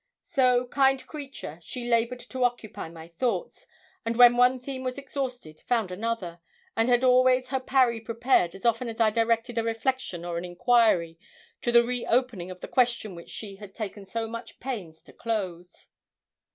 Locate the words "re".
11.83-12.03